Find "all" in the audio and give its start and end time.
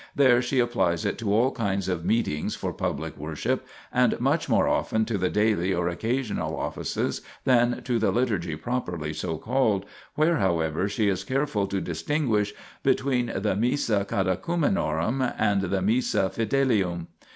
1.31-1.51